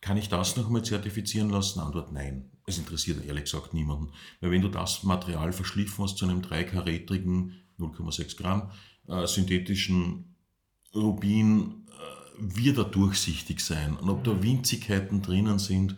kann 0.00 0.16
ich 0.16 0.28
das 0.28 0.56
nochmal 0.56 0.84
zertifizieren 0.84 1.50
lassen? 1.50 1.80
Antwort 1.80 2.12
nein. 2.12 2.50
Es 2.66 2.78
interessiert 2.78 3.24
ehrlich 3.24 3.44
gesagt 3.44 3.74
niemanden. 3.74 4.12
Weil 4.40 4.50
wenn 4.50 4.62
du 4.62 4.68
das 4.68 5.02
Material 5.02 5.52
verschliffen 5.52 6.04
hast 6.04 6.18
zu 6.18 6.26
einem 6.26 6.40
3K-retrigen 6.40 7.54
0,6 7.78 8.36
Gramm 8.36 8.70
äh, 9.08 9.26
synthetischen 9.26 10.36
Rubin, 10.94 11.86
äh, 11.88 12.38
wird 12.38 12.78
er 12.78 12.84
durchsichtig 12.84 13.60
sein. 13.60 13.96
Und 13.96 14.08
ob 14.08 14.24
da. 14.24 14.42
Winzigkeiten 14.42 15.22
drinnen 15.22 15.58
sind, 15.58 15.96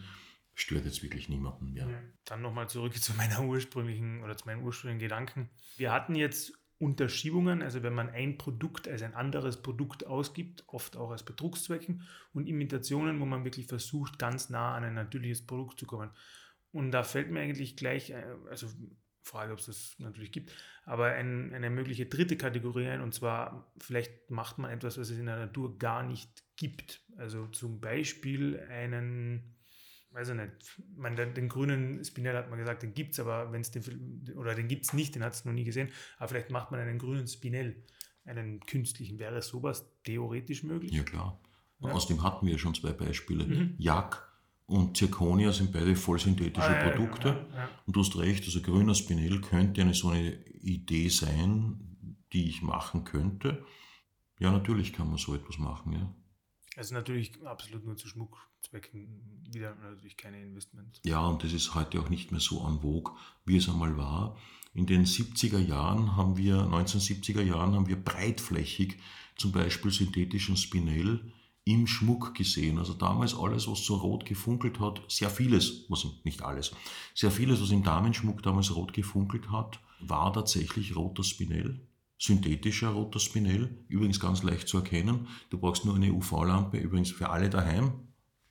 stört 0.61 0.85
jetzt 0.85 1.03
wirklich 1.03 1.29
niemanden 1.29 1.73
mehr. 1.73 1.89
Dann 2.25 2.43
nochmal 2.43 2.69
zurück 2.69 2.95
zu 3.03 3.15
meiner 3.15 3.43
ursprünglichen 3.43 4.23
oder 4.23 4.37
zu 4.37 4.47
meinen 4.47 4.63
ursprünglichen 4.63 5.01
Gedanken. 5.01 5.51
Wir 5.77 5.93
hatten 5.93 6.15
jetzt 6.15 6.53
Unterschiebungen, 6.79 7.63
also 7.63 7.83
wenn 7.83 7.93
man 7.93 8.09
ein 8.09 8.39
Produkt 8.39 8.89
als 8.89 9.03
ein 9.03 9.15
anderes 9.15 9.61
Produkt 9.63 10.07
ausgibt, 10.07 10.65
oft 10.67 10.97
auch 10.97 11.11
als 11.11 11.23
Betrugszwecken, 11.25 12.03
und 12.33 12.47
Imitationen, 12.47 13.21
wo 13.21 13.27
man 13.27 13.45
wirklich 13.45 13.67
versucht, 13.67 14.19
ganz 14.19 14.49
nah 14.49 14.75
an 14.75 14.85
ein 14.85 14.95
natürliches 14.95 15.47
Produkt 15.47 15.79
zu 15.79 15.87
kommen. 15.87 16.11
Und 16.73 16.91
da 16.93 17.03
fällt 17.03 17.31
mir 17.31 17.41
eigentlich 17.41 17.77
gleich, 17.77 18.11
äh, 18.11 18.25
also 18.49 18.69
Frage, 19.23 19.53
ob 19.53 19.59
es 19.59 19.67
das 19.67 19.95
natürlich 19.99 20.33
gibt, 20.33 20.53
aber 20.85 21.13
ein, 21.13 21.53
eine 21.53 21.69
mögliche 21.69 22.07
dritte 22.07 22.39
Kategorie 22.39 22.89
ein, 22.89 23.03
und 23.03 23.13
zwar 23.13 23.71
vielleicht 23.79 24.31
macht 24.31 24.57
man 24.57 24.71
etwas, 24.71 24.97
was 24.97 25.11
es 25.11 25.19
in 25.19 25.27
der 25.27 25.37
Natur 25.37 25.79
gar 25.79 26.03
nicht 26.03 26.43
gibt. 26.57 27.03
Also 27.19 27.47
zum 27.49 27.81
Beispiel 27.81 28.59
einen 28.71 29.60
weiß 30.13 30.31
ich 30.31 30.35
nicht, 30.35 30.51
man, 30.97 31.17
den, 31.17 31.35
den, 31.35 31.49
grünen 31.49 32.05
Spinell 32.05 32.37
hat 32.37 32.51
man 32.51 32.59
gesagt, 32.59 32.83
den 32.83 32.95
gibt 32.95 33.13
es, 33.13 33.21
aber 33.21 33.53
wenn 33.53 33.61
es 33.61 33.71
den, 33.71 34.35
oder 34.37 34.55
den 34.55 34.69
gibt 34.69 34.85
es 34.85 34.93
nicht, 34.93 35.15
den 35.15 35.23
hat 35.23 35.35
es 35.35 35.45
noch 35.45 35.53
nie 35.53 35.65
gesehen, 35.65 35.91
aber 36.19 36.29
vielleicht 36.29 36.51
macht 36.51 36.71
man 36.71 36.81
einen 36.81 36.99
grünen 36.99 37.29
Spinell, 37.29 37.77
einen 38.25 38.61
künstlichen. 38.61 39.19
Wäre 39.19 39.43
sowas 39.43 39.91
theoretisch 40.05 40.63
möglich? 40.63 40.93
Ja, 40.93 41.03
klar. 41.03 41.41
Ja. 41.81 41.91
Außerdem 41.91 42.23
hatten 42.23 42.47
wir 42.47 42.59
schon 42.59 42.75
zwei 42.75 42.93
Beispiele. 42.93 43.45
Mhm. 43.45 43.75
Jak 43.79 44.31
und 44.67 44.97
Zirconia 44.97 45.53
sind 45.53 45.73
beide 45.73 45.97
vollsynthetische 45.97 46.69
ah, 46.69 46.85
ja, 46.85 46.91
Produkte. 46.91 47.29
Ja, 47.29 47.59
ja, 47.59 47.69
und 47.87 47.97
du 47.97 48.01
hast 48.01 48.17
recht, 48.17 48.45
also 48.45 48.61
grüner 48.63 48.95
Spinell 48.95 49.41
könnte 49.41 49.81
eine 49.81 49.95
so 49.95 50.11
eine 50.11 50.33
Idee 50.61 51.09
sein, 51.09 51.97
die 52.33 52.49
ich 52.49 52.63
machen 52.63 53.05
könnte. 53.05 53.65
Ja, 54.39 54.53
natürlich 54.53 54.93
kann 54.93 55.09
man 55.09 55.19
so 55.19 55.35
etwas 55.35 55.59
machen, 55.59 55.93
ja. 55.93 56.15
Also 56.77 56.95
natürlich 56.95 57.33
absolut 57.45 57.85
nur 57.85 57.97
zu 57.97 58.09
Schmuckzwecken, 58.09 59.43
wieder 59.51 59.75
natürlich 59.77 60.17
keine 60.17 60.41
Investments. 60.41 61.01
Ja, 61.05 61.27
und 61.27 61.43
das 61.43 61.53
ist 61.53 61.75
heute 61.75 62.01
auch 62.01 62.09
nicht 62.09 62.31
mehr 62.31 62.41
so 62.41 62.67
en 62.67 62.81
vogue, 62.81 63.15
wie 63.45 63.57
es 63.57 63.69
einmal 63.69 63.97
war. 63.97 64.37
In 64.73 64.87
den 64.87 65.05
70er 65.05 65.59
Jahren 65.59 66.17
haben 66.17 66.37
wir, 66.37 66.57
1970er 66.57 67.43
Jahren 67.43 67.75
haben 67.75 67.89
wir 67.89 67.97
breitflächig 67.97 68.99
zum 69.37 69.51
Beispiel 69.51 69.91
synthetischen 69.91 70.57
Spinell 70.57 71.33
im 71.65 71.87
Schmuck 71.89 72.35
gesehen. 72.35 72.79
Also 72.79 72.95
damals 72.95 73.35
alles, 73.35 73.67
was 73.67 73.85
so 73.85 73.97
rot 73.97 74.25
gefunkelt 74.25 74.79
hat, 74.79 75.03
sehr 75.09 75.31
vieles, 75.31 75.87
was 75.89 76.07
nicht 76.25 76.43
alles, 76.43 76.73
sehr 77.15 77.33
vieles, 77.33 77.61
was 77.61 77.71
im 77.71 77.83
Damenschmuck 77.83 78.43
damals 78.43 78.75
rot 78.75 78.93
gefunkelt 78.93 79.51
hat, 79.51 79.81
war 80.01 80.33
tatsächlich 80.33 80.95
roter 80.95 81.25
Spinell 81.25 81.81
synthetischer 82.21 82.91
roter 82.91 83.19
Spinell, 83.19 83.71
übrigens 83.89 84.21
ganz 84.21 84.43
leicht 84.43 84.69
zu 84.69 84.77
erkennen. 84.77 85.27
Du 85.49 85.59
brauchst 85.59 85.87
nur 85.87 85.95
eine 85.95 86.13
UV-Lampe, 86.13 86.77
übrigens 86.77 87.11
für 87.11 87.31
alle 87.31 87.49
daheim. 87.49 87.93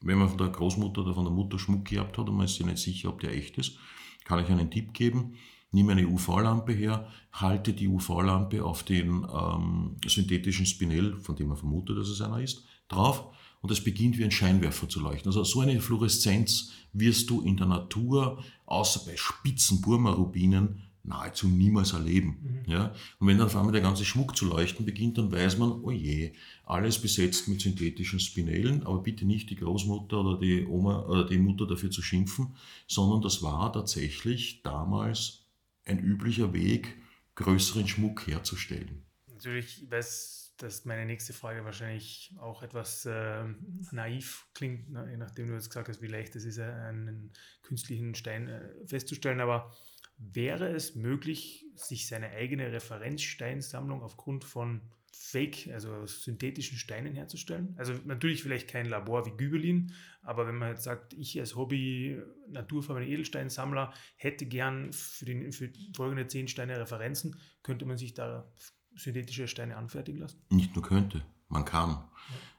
Wenn 0.02 0.18
man 0.18 0.30
von 0.30 0.40
der 0.40 0.48
Großmutter 0.48 1.02
oder 1.02 1.14
von 1.14 1.26
der 1.26 1.34
Mutter 1.34 1.60
Schmuck 1.60 1.86
gehabt 1.86 2.18
hat 2.18 2.28
und 2.28 2.36
man 2.36 2.46
ist 2.46 2.56
sich 2.56 2.66
nicht 2.66 2.80
sicher, 2.80 3.10
ob 3.10 3.20
der 3.20 3.36
echt 3.36 3.58
ist, 3.60 3.78
kann 4.26 4.44
ich 4.44 4.50
einen 4.50 4.72
Tipp 4.72 4.94
geben. 4.94 5.36
Nimm 5.72 5.90
eine 5.90 6.08
UV-Lampe 6.08 6.74
her, 6.74 7.10
halte 7.32 7.74
die 7.74 7.88
UV-Lampe 7.88 8.66
auf 8.66 8.82
den 8.82 9.28
ähm, 9.32 9.98
synthetischen 10.04 10.66
Spinell, 10.66 11.20
von 11.20 11.36
dem 11.36 11.50
man 11.50 11.58
vermutet, 11.58 11.96
dass 11.96 12.08
es 12.08 12.22
einer 12.22 12.42
ist, 12.42 12.66
drauf 12.88 13.26
und 13.62 13.70
es 13.70 13.84
beginnt 13.84 14.18
wie 14.18 14.24
ein 14.24 14.32
Scheinwerfer 14.32 14.90
zu 14.90 15.00
leuchten. 15.00 15.30
Also 15.30 15.44
so 15.44 15.60
eine 15.60 15.80
Fluoreszenz 15.80 16.72
wirst 16.94 17.30
du 17.30 17.42
in 17.42 17.58
der 17.58 17.68
Natur, 17.68 18.44
außer 18.66 19.02
bei 19.06 19.16
spitzen 19.16 19.82
Burma-Rubinen, 19.82 20.89
nahezu 21.04 21.48
niemals 21.48 21.94
erleben. 21.94 22.64
Mhm. 22.66 22.72
Ja? 22.72 22.94
Und 23.20 23.28
wenn 23.28 23.38
dann 23.38 23.48
auf 23.48 23.56
einmal 23.56 23.72
der 23.72 23.82
ganze 23.82 24.06
Schmuck 24.06 24.36
zu 24.36 24.46
leuchten 24.46 24.86
beginnt, 24.86 25.18
dann 25.18 25.32
weiß 25.32 25.58
man, 25.58 25.72
oh 25.72 25.92
je, 25.92 26.34
alles 26.66 27.02
besetzt 27.02 27.48
mit 27.48 27.62
synthetischen 27.62 28.20
Spinellen, 28.20 28.84
aber 28.84 29.02
bitte 29.02 29.26
nicht 29.26 29.50
die 29.50 29.56
Großmutter 29.56 30.20
oder 30.20 30.40
die 30.40 30.66
Oma 30.66 31.06
oder 31.06 31.26
die 31.26 31.38
Mutter 31.38 31.66
dafür 31.66 31.92
zu 31.92 32.02
schimpfen, 32.02 32.56
sondern 32.88 33.22
das 33.22 33.42
war 33.42 33.72
tatsächlich 33.74 34.62
damals 34.62 35.46
ein 35.86 36.00
üblicher 36.00 36.54
Weg, 36.54 36.98
größeren 37.36 37.88
Schmuck 37.88 38.28
herzustellen. 38.28 39.04
Natürlich, 39.28 39.84
ich 39.84 39.92
weiß, 39.92 40.40
dass 40.58 40.84
meine 40.86 41.06
nächste 41.06 41.34
Frage 41.34 41.64
wahrscheinlich 41.64 42.34
auch 42.38 42.62
etwas 42.64 43.06
äh, 43.06 43.46
naiv 43.92 44.48
klingt, 44.54 44.90
ne? 44.90 45.08
je 45.10 45.18
nachdem 45.18 45.48
du 45.48 45.54
jetzt 45.54 45.70
gesagt 45.70 45.88
hast, 45.88 46.02
wie 46.02 46.08
leicht 46.08 46.36
es 46.36 46.44
ist, 46.44 46.60
einen 46.60 47.32
künstlichen 47.62 48.14
Stein 48.14 48.50
äh, 48.50 48.70
festzustellen, 48.86 49.40
aber 49.40 49.74
Wäre 50.22 50.68
es 50.68 50.96
möglich, 50.96 51.66
sich 51.76 52.08
seine 52.08 52.30
eigene 52.32 52.74
Referenzsteinsammlung 52.74 54.04
aufgrund 54.04 54.44
von 54.44 54.82
Fake, 55.14 55.70
also 55.74 56.06
synthetischen 56.06 56.78
Steinen 56.78 57.16
herzustellen? 57.16 57.74
Also 57.78 57.94
natürlich 58.06 58.44
vielleicht 58.44 58.68
kein 58.68 58.86
Labor 58.86 59.26
wie 59.26 59.32
Gübelin, 59.38 59.94
aber 60.22 60.46
wenn 60.46 60.58
man 60.58 60.70
jetzt 60.70 60.84
sagt, 60.84 61.14
ich 61.14 61.40
als 61.40 61.56
Hobby 61.56 62.22
naturfarbene 62.50 63.08
Edelsteinsammler 63.08 63.94
hätte 64.18 64.46
gern 64.46 64.92
für, 64.92 65.24
den, 65.24 65.54
für 65.54 65.72
folgende 65.96 66.28
zehn 66.28 66.50
Steine 66.50 66.78
Referenzen, 66.78 67.38
könnte 67.64 67.86
man 67.86 67.98
sich 67.98 68.14
da 68.14 68.52
synthetische 68.96 69.48
Steine 69.48 69.78
anfertigen 69.78 70.20
lassen? 70.20 70.42
Nicht 70.50 70.76
nur 70.76 70.84
könnte, 70.84 71.24
man 71.48 71.64
kann. 71.64 72.04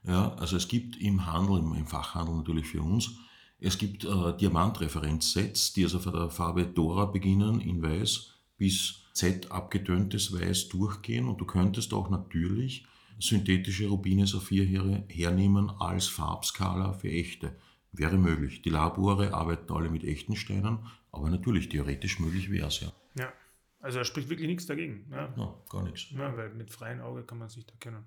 Ja, 0.02 0.34
also 0.36 0.56
es 0.56 0.68
gibt 0.68 0.96
im 0.96 1.26
Handel, 1.26 1.58
im 1.58 1.86
Fachhandel 1.86 2.36
natürlich 2.36 2.66
für 2.66 2.80
uns, 2.80 3.18
es 3.60 3.76
gibt 3.78 4.04
äh, 4.04 4.36
Diamantreferenzsets, 4.38 5.72
die 5.74 5.84
also 5.84 5.98
von 5.98 6.14
der 6.14 6.30
Farbe 6.30 6.66
Dora 6.66 7.06
beginnen 7.06 7.60
in 7.60 7.82
Weiß 7.82 8.34
bis 8.56 9.02
Z 9.12 9.50
abgetöntes 9.50 10.32
Weiß 10.32 10.68
durchgehen 10.68 11.28
und 11.28 11.40
du 11.40 11.44
könntest 11.44 11.92
auch 11.92 12.10
natürlich 12.10 12.86
synthetische 13.18 13.88
Rubine 13.88 14.26
Saphir 14.26 14.64
hernehmen 15.08 15.70
als 15.78 16.06
Farbskala 16.06 16.94
für 16.94 17.10
echte. 17.10 17.54
Wäre 17.92 18.16
möglich. 18.16 18.62
Die 18.62 18.70
Labore 18.70 19.34
arbeiten 19.34 19.72
alle 19.72 19.90
mit 19.90 20.04
echten 20.04 20.36
Steinen, 20.36 20.78
aber 21.12 21.28
natürlich 21.28 21.68
theoretisch 21.68 22.18
möglich 22.18 22.50
wäre 22.50 22.68
es 22.68 22.80
ja. 22.80 22.92
Ja, 23.18 23.32
also 23.80 23.98
da 23.98 24.04
spricht 24.04 24.30
wirklich 24.30 24.48
nichts 24.48 24.66
dagegen. 24.66 25.06
Ja, 25.10 25.34
ja 25.36 25.54
gar 25.68 25.82
nichts. 25.82 26.10
Ja, 26.12 26.34
weil 26.36 26.54
mit 26.54 26.70
freiem 26.70 27.00
Auge 27.00 27.24
kann 27.24 27.38
man 27.38 27.48
sich 27.48 27.66
da 27.66 27.74
kennen. 27.80 28.04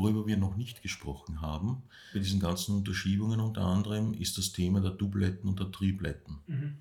Worüber 0.00 0.26
wir 0.26 0.38
noch 0.38 0.56
nicht 0.56 0.80
gesprochen 0.80 1.42
haben, 1.42 1.82
bei 2.14 2.20
diesen 2.20 2.40
ganzen 2.40 2.74
Unterschiebungen 2.74 3.38
unter 3.38 3.60
anderem, 3.60 4.14
ist 4.14 4.38
das 4.38 4.52
Thema 4.52 4.80
der 4.80 4.92
Dubletten 4.92 5.46
und 5.46 5.60
der 5.60 5.70
Tripletten. 5.70 6.38
Mhm. 6.46 6.78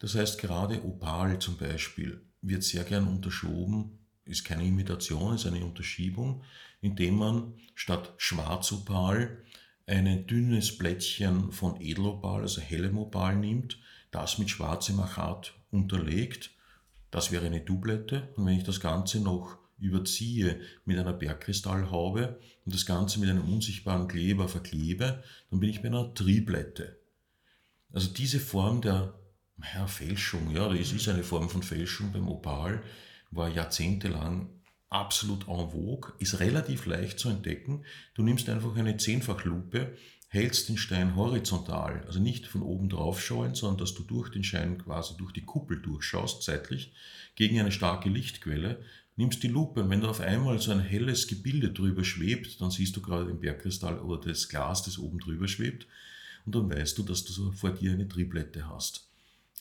Das 0.00 0.16
heißt, 0.16 0.40
gerade 0.40 0.84
Opal 0.84 1.38
zum 1.38 1.56
Beispiel 1.56 2.20
wird 2.42 2.64
sehr 2.64 2.82
gern 2.82 3.06
unterschoben, 3.06 3.98
ist 4.24 4.44
keine 4.44 4.64
Imitation, 4.64 5.36
ist 5.36 5.46
eine 5.46 5.64
Unterschiebung, 5.64 6.42
indem 6.80 7.16
man 7.18 7.54
statt 7.76 8.12
Schwarzopal 8.16 9.44
ein 9.86 10.26
dünnes 10.26 10.76
Blättchen 10.76 11.52
von 11.52 11.80
Edelopal, 11.80 12.42
also 12.42 12.60
hellem 12.60 12.98
Opal 12.98 13.36
nimmt, 13.36 13.78
das 14.10 14.38
mit 14.38 14.50
schwarzem 14.50 14.98
Achat 14.98 15.54
unterlegt. 15.70 16.50
Das 17.12 17.30
wäre 17.30 17.46
eine 17.46 17.60
Dublette. 17.60 18.30
Und 18.34 18.46
wenn 18.46 18.58
ich 18.58 18.64
das 18.64 18.80
Ganze 18.80 19.20
noch 19.20 19.58
überziehe 19.78 20.60
mit 20.84 20.98
einer 20.98 21.12
Bergkristallhaube 21.12 22.38
und 22.64 22.74
das 22.74 22.86
Ganze 22.86 23.20
mit 23.20 23.30
einem 23.30 23.52
unsichtbaren 23.52 24.08
Kleber 24.08 24.48
verklebe, 24.48 25.22
dann 25.50 25.60
bin 25.60 25.70
ich 25.70 25.82
bei 25.82 25.88
einer 25.88 26.12
Triplette. 26.14 26.98
Also 27.92 28.12
diese 28.12 28.40
Form 28.40 28.80
der 28.82 29.14
ja, 29.74 29.86
Fälschung, 29.86 30.50
ja, 30.50 30.68
das 30.68 30.92
ist 30.92 31.08
eine 31.08 31.24
Form 31.24 31.48
von 31.48 31.62
Fälschung 31.62 32.12
beim 32.12 32.28
Opal, 32.28 32.82
war 33.30 33.48
jahrzehntelang 33.48 34.48
absolut 34.90 35.48
en 35.48 35.70
vogue, 35.70 36.12
ist 36.18 36.40
relativ 36.40 36.86
leicht 36.86 37.18
zu 37.18 37.28
entdecken. 37.28 37.84
Du 38.14 38.22
nimmst 38.22 38.48
einfach 38.48 38.74
eine 38.76 38.96
Zehnfachlupe, 38.96 39.96
hältst 40.28 40.68
den 40.68 40.76
Stein 40.76 41.16
horizontal, 41.16 42.04
also 42.06 42.20
nicht 42.20 42.46
von 42.46 42.62
oben 42.62 42.88
drauf 42.88 43.20
schauen, 43.20 43.54
sondern 43.54 43.78
dass 43.78 43.94
du 43.94 44.02
durch 44.02 44.30
den 44.30 44.44
Stein 44.44 44.78
quasi 44.78 45.16
durch 45.16 45.32
die 45.32 45.44
Kuppel 45.44 45.80
durchschaust, 45.80 46.42
zeitlich, 46.42 46.92
gegen 47.34 47.58
eine 47.58 47.72
starke 47.72 48.08
Lichtquelle 48.08 48.82
nimmst 49.18 49.42
die 49.42 49.48
Lupe 49.48 49.82
und 49.82 49.90
wenn 49.90 50.00
da 50.00 50.08
auf 50.08 50.20
einmal 50.20 50.58
so 50.60 50.70
ein 50.70 50.80
helles 50.80 51.26
Gebilde 51.26 51.72
drüber 51.72 52.04
schwebt, 52.04 52.60
dann 52.60 52.70
siehst 52.70 52.96
du 52.96 53.02
gerade 53.02 53.26
den 53.26 53.40
Bergkristall 53.40 53.98
oder 53.98 54.28
das 54.30 54.48
Glas, 54.48 54.84
das 54.84 54.98
oben 54.98 55.18
drüber 55.18 55.48
schwebt 55.48 55.86
und 56.46 56.54
dann 56.54 56.70
weißt 56.70 56.96
du, 56.96 57.02
dass 57.02 57.24
du 57.24 57.32
so 57.32 57.50
vor 57.52 57.70
dir 57.70 57.92
eine 57.92 58.08
Triplette 58.08 58.68
hast. 58.68 59.10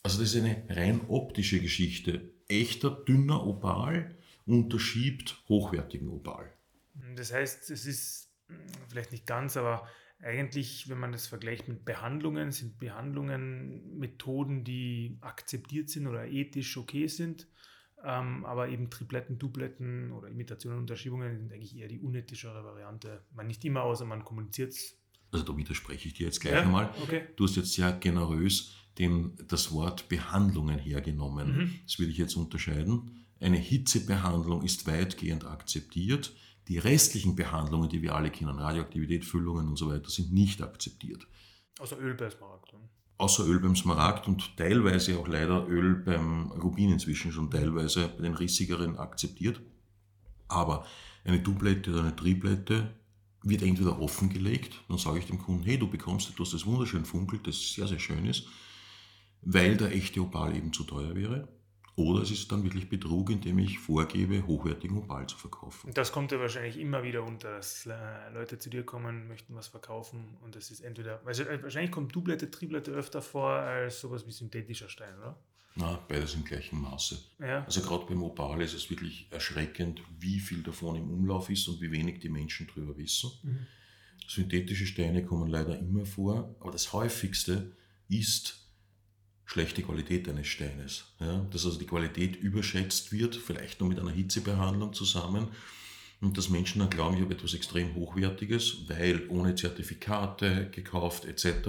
Also 0.03 0.19
das 0.19 0.33
ist 0.33 0.41
eine 0.41 0.63
rein 0.69 1.01
optische 1.09 1.59
Geschichte. 1.59 2.21
Echter, 2.47 2.91
dünner 2.91 3.45
Opal 3.45 4.15
unterschiebt 4.45 5.41
hochwertigen 5.49 6.07
Opal. 6.07 6.53
Das 7.15 7.33
heißt, 7.33 7.69
es 7.71 7.85
ist 7.85 8.29
hm, 8.47 8.57
vielleicht 8.89 9.11
nicht 9.11 9.25
ganz, 9.25 9.57
aber 9.57 9.87
eigentlich, 10.21 10.87
wenn 10.87 10.99
man 10.99 11.11
das 11.11 11.27
vergleicht 11.27 11.67
mit 11.67 11.83
Behandlungen, 11.83 12.51
sind 12.51 12.79
Behandlungen 12.79 13.97
Methoden, 13.97 14.63
die 14.63 15.17
akzeptiert 15.21 15.89
sind 15.89 16.07
oder 16.07 16.25
ethisch 16.27 16.77
okay 16.77 17.07
sind. 17.07 17.47
Ähm, 18.03 18.45
aber 18.45 18.69
eben 18.69 18.89
Tripletten, 18.89 19.39
Dupletten 19.39 20.11
oder 20.11 20.27
Imitationen 20.27 20.77
und 20.77 20.83
Unterschiebungen 20.83 21.37
sind 21.37 21.51
eigentlich 21.51 21.75
eher 21.75 21.87
die 21.87 21.99
unethischere 21.99 22.63
Variante. 22.63 23.23
Man 23.33 23.47
nicht 23.47 23.63
immer, 23.65 23.81
außer 23.83 24.05
man 24.05 24.23
kommuniziert 24.23 24.71
es. 24.73 24.97
Also 25.31 25.43
da 25.45 25.57
widerspreche 25.57 26.07
ich 26.07 26.13
dir 26.13 26.27
jetzt 26.27 26.39
gleich 26.39 26.53
Ja, 26.53 26.61
einmal. 26.61 26.89
okay. 27.01 27.23
Du 27.35 27.43
hast 27.45 27.55
jetzt 27.57 27.73
sehr 27.73 27.91
generös 27.93 28.73
dem, 28.97 29.35
das 29.47 29.71
Wort 29.71 30.09
Behandlungen 30.09 30.77
hergenommen. 30.79 31.57
Mhm. 31.57 31.79
Das 31.85 31.99
würde 31.99 32.11
ich 32.11 32.17
jetzt 32.17 32.35
unterscheiden. 32.35 33.25
Eine 33.39 33.57
Hitzebehandlung 33.57 34.63
ist 34.63 34.87
weitgehend 34.87 35.45
akzeptiert. 35.45 36.33
Die 36.67 36.77
restlichen 36.79 37.35
Behandlungen, 37.35 37.89
die 37.89 38.01
wir 38.01 38.15
alle 38.15 38.29
kennen, 38.31 38.57
Radioaktivität, 38.59 39.25
Füllungen 39.25 39.67
und 39.67 39.75
so 39.77 39.89
weiter, 39.89 40.09
sind 40.09 40.33
nicht 40.33 40.61
akzeptiert. 40.61 41.27
Außer 41.79 41.99
Öl 41.99 42.13
bei 42.15 42.29
Smaragd. 42.29 42.73
ne? 42.73 42.79
Außer 43.17 43.47
Öl 43.47 43.59
beim 43.59 43.75
Smaragd 43.75 44.27
und 44.27 44.55
teilweise 44.57 45.17
auch 45.17 45.27
leider 45.27 45.67
Öl 45.67 45.95
beim 45.95 46.51
Rubin 46.51 46.91
inzwischen 46.91 47.31
schon 47.31 47.49
teilweise 47.49 48.09
bei 48.09 48.23
den 48.23 48.35
rissigeren 48.35 48.97
akzeptiert. 48.97 49.59
Aber 50.47 50.85
eine 51.23 51.39
Dublette 51.39 51.91
oder 51.91 52.01
eine 52.01 52.15
Triplette 52.15 52.93
wird 53.43 53.61
entweder 53.63 53.99
offengelegt, 53.99 54.83
dann 54.87 54.97
sage 54.97 55.19
ich 55.19 55.25
dem 55.25 55.39
Kunden, 55.39 55.63
hey, 55.63 55.77
du 55.77 55.89
bekommst 55.89 56.29
etwas, 56.29 56.51
das 56.51 56.65
wunderschön 56.65 57.05
funkelt, 57.05 57.47
das 57.47 57.73
sehr, 57.73 57.87
sehr 57.87 57.99
schön 57.99 58.25
ist, 58.25 58.47
weil 59.41 59.77
der 59.77 59.91
echte 59.93 60.21
Opal 60.21 60.55
eben 60.55 60.73
zu 60.73 60.83
teuer 60.83 61.15
wäre. 61.15 61.47
Oder 61.97 62.21
es 62.21 62.29
ist 62.29 62.51
dann 62.51 62.63
wirklich 62.63 62.89
Betrug, 62.89 63.31
indem 63.31 63.57
ich 63.57 63.79
vorgebe, 63.79 64.45
hochwertigen 64.45 64.99
Opal 64.99 65.25
zu 65.25 65.35
verkaufen. 65.35 65.87
Und 65.87 65.97
das 65.97 66.11
kommt 66.11 66.31
ja 66.31 66.39
wahrscheinlich 66.39 66.77
immer 66.77 67.01
wieder 67.01 67.23
unter, 67.23 67.55
dass 67.55 67.87
äh, 67.87 67.93
Leute 68.31 68.59
zu 68.59 68.69
dir 68.69 68.83
kommen, 68.83 69.27
möchten 69.27 69.55
was 69.55 69.67
verkaufen 69.67 70.37
und 70.43 70.55
das 70.55 70.69
ist 70.69 70.81
entweder, 70.81 71.19
also, 71.25 71.41
äh, 71.41 71.61
wahrscheinlich 71.63 71.89
kommt 71.89 72.15
Dublette, 72.15 72.51
Triplette 72.51 72.91
öfter 72.91 73.23
vor 73.23 73.49
als 73.49 73.99
sowas 73.99 74.27
wie 74.27 74.31
synthetischer 74.31 74.89
Stein, 74.89 75.17
oder? 75.17 75.39
Na, 75.73 75.99
beides 76.07 76.35
im 76.35 76.43
gleichen 76.43 76.79
Maße. 76.79 77.17
Ja. 77.39 77.63
Also 77.63 77.81
gerade 77.81 78.05
beim 78.05 78.21
Opal 78.21 78.61
ist 78.61 78.75
es 78.75 78.91
wirklich 78.91 79.27
erschreckend, 79.31 80.01
wie 80.19 80.39
viel 80.39 80.61
davon 80.61 80.97
im 80.97 81.09
Umlauf 81.09 81.49
ist 81.49 81.67
und 81.67 81.81
wie 81.81 81.91
wenig 81.91 82.19
die 82.19 82.29
Menschen 82.29 82.67
drüber 82.67 82.95
wissen. 82.95 83.31
Mhm. 83.41 83.65
Synthetische 84.27 84.85
Steine 84.85 85.25
kommen 85.25 85.47
leider 85.47 85.79
immer 85.79 86.05
vor, 86.05 86.55
aber 86.59 86.71
das 86.71 86.93
häufigste 86.93 87.71
ist 88.07 88.66
schlechte 89.47 89.81
Qualität 89.81 90.29
eines 90.29 90.45
Steines. 90.45 91.05
Ja? 91.19 91.39
Dass 91.51 91.65
also 91.65 91.79
die 91.79 91.87
Qualität 91.87 92.35
überschätzt 92.35 93.11
wird, 93.11 93.35
vielleicht 93.35 93.79
nur 93.79 93.89
mit 93.89 93.99
einer 93.99 94.11
Hitzebehandlung 94.11 94.93
zusammen. 94.93 95.47
Und 96.19 96.37
dass 96.37 96.49
Menschen 96.49 96.79
dann 96.79 96.89
glauben, 96.89 97.15
ich 97.15 97.21
habe 97.21 97.33
etwas 97.33 97.53
extrem 97.53 97.95
Hochwertiges, 97.95 98.89
weil 98.89 99.27
ohne 99.29 99.55
Zertifikate 99.55 100.69
gekauft 100.71 101.25
etc. 101.25 101.67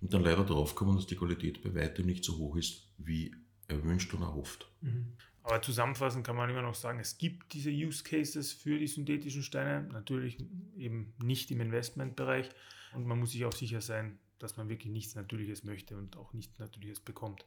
Und 0.00 0.12
dann 0.14 0.22
leider 0.22 0.44
draufkommen, 0.44 0.96
dass 0.96 1.06
die 1.06 1.16
Qualität 1.16 1.62
bei 1.62 1.74
weitem 1.74 2.06
nicht 2.06 2.22
so 2.22 2.36
hoch 2.36 2.56
ist, 2.56 2.86
wie 2.98 3.34
erwünscht 3.66 4.12
und 4.14 4.22
erhofft. 4.22 4.70
Mhm. 4.80 5.12
Aber 5.42 5.62
zusammenfassend 5.62 6.26
kann 6.26 6.36
man 6.36 6.50
immer 6.50 6.62
noch 6.62 6.74
sagen, 6.74 7.00
es 7.00 7.16
gibt 7.16 7.54
diese 7.54 7.70
Use 7.70 8.04
Cases 8.04 8.52
für 8.52 8.78
die 8.78 8.86
synthetischen 8.86 9.42
Steine, 9.42 9.88
natürlich 9.90 10.38
eben 10.76 11.14
nicht 11.22 11.50
im 11.50 11.62
Investmentbereich 11.62 12.50
und 12.94 13.06
man 13.06 13.18
muss 13.18 13.32
sich 13.32 13.46
auch 13.46 13.52
sicher 13.52 13.80
sein, 13.80 14.18
dass 14.38 14.56
man 14.56 14.68
wirklich 14.68 14.92
nichts 14.92 15.14
Natürliches 15.14 15.64
möchte 15.64 15.96
und 15.96 16.16
auch 16.16 16.32
nichts 16.32 16.58
Natürliches 16.58 17.00
bekommt. 17.00 17.44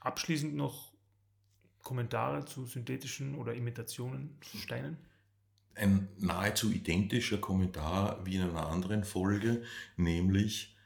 Abschließend 0.00 0.54
noch 0.54 0.92
Kommentare 1.82 2.44
zu 2.44 2.64
synthetischen 2.64 3.34
oder 3.34 3.54
Imitationen 3.54 4.38
zu 4.42 4.58
Steinen? 4.58 4.98
ein 5.76 6.08
nahezu 6.18 6.70
identischer 6.70 7.38
Kommentar 7.38 8.24
wie 8.24 8.36
in 8.36 8.42
einer 8.42 8.68
anderen 8.68 9.04
Folge, 9.04 9.62
nämlich 9.96 10.76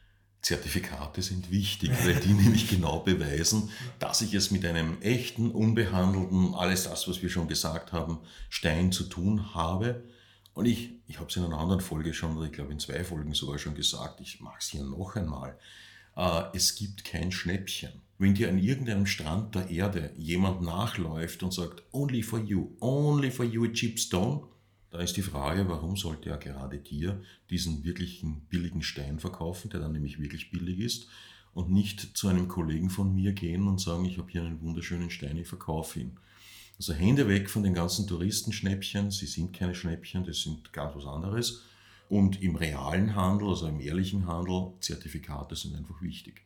Zertifikate 0.41 1.21
sind 1.21 1.51
wichtig, 1.51 1.91
weil 2.05 2.15
die 2.17 2.29
nämlich 2.33 2.69
genau 2.69 3.01
beweisen, 3.01 3.71
dass 3.99 4.23
ich 4.23 4.35
es 4.35 4.51
mit 4.51 4.65
einem 4.65 5.01
echten, 5.03 5.51
unbehandelten, 5.51 6.55
alles 6.55 6.85
das, 6.85 7.09
was 7.09 7.23
wir 7.23 7.29
schon 7.29 7.49
gesagt 7.49 7.93
haben, 7.93 8.19
Stein 8.49 8.93
zu 8.93 9.05
tun 9.05 9.55
habe. 9.55 10.05
Und 10.59 10.67
ich, 10.67 10.91
ich 11.07 11.21
habe 11.21 11.31
es 11.31 11.37
in 11.37 11.45
einer 11.45 11.61
anderen 11.61 11.81
Folge 11.81 12.13
schon, 12.13 12.37
oder 12.37 12.47
ich 12.47 12.53
glaube 12.53 12.73
in 12.73 12.81
zwei 12.81 13.05
Folgen 13.05 13.33
sogar 13.33 13.61
schon 13.61 13.77
gesagt, 13.77 14.21
ich 14.21 14.41
mache 14.41 14.57
es 14.59 14.67
hier 14.67 14.83
noch 14.83 15.15
einmal. 15.15 15.57
Äh, 16.17 16.47
es 16.53 16.75
gibt 16.75 17.05
kein 17.05 17.31
Schnäppchen. 17.31 17.93
Wenn 18.19 18.35
dir 18.35 18.49
an 18.49 18.59
irgendeinem 18.59 19.07
Strand 19.07 19.55
der 19.55 19.71
Erde 19.71 20.11
jemand 20.17 20.63
nachläuft 20.63 21.45
und 21.45 21.55
sagt, 21.55 21.85
only 21.93 22.25
for 22.25 22.41
you, 22.41 22.73
only 22.81 23.31
for 23.31 23.47
you 23.47 23.67
a 23.67 23.69
cheap 23.69 24.01
stone, 24.01 24.49
da 24.91 24.99
ist 24.99 25.17
die 25.17 25.23
Frage, 25.23 25.69
warum 25.69 25.97
sollte 25.97 26.31
er 26.31 26.39
gerade 26.39 26.79
dir 26.79 27.23
diesen 27.51 27.85
wirklichen 27.85 28.41
billigen 28.49 28.83
Stein 28.83 29.21
verkaufen, 29.21 29.71
der 29.71 29.79
dann 29.79 29.93
nämlich 29.93 30.19
wirklich 30.19 30.51
billig 30.51 30.81
ist, 30.81 31.07
und 31.55 31.71
nicht 31.71 32.17
zu 32.17 32.27
einem 32.27 32.49
Kollegen 32.49 32.91
von 32.91 33.15
mir 33.15 33.33
gehen 33.33 33.69
und 33.69 33.81
sagen, 33.81 34.05
ich 34.07 34.19
habe 34.19 34.33
hier 34.33 34.43
einen 34.43 34.61
wunderschönen 34.61 35.11
Stein, 35.11 35.37
ich 35.37 35.47
verkaufe 35.47 36.01
ihn. 36.01 36.17
Also 36.79 36.95
Hände 36.95 37.29
weg 37.29 37.51
von 37.51 37.65
den 37.65 37.75
ganzen 37.75 38.07
Touristenschnäppchen, 38.07 39.11
sie 39.11 39.27
sind 39.27 39.53
keine 39.53 39.75
Schnäppchen, 39.75 40.25
das 40.25 40.43
sind 40.43 40.73
ganz 40.73 40.95
was 40.95 41.07
anderes. 41.07 41.65
Und 42.09 42.41
im 42.41 42.57
realen 42.57 43.15
Handel, 43.15 43.49
also 43.49 43.67
im 43.67 43.81
ehrlichen 43.81 44.27
Handel, 44.27 44.73
Zertifikate 44.81 45.57
sind 45.57 45.77
einfach 45.77 46.01
wichtig. 46.01 46.43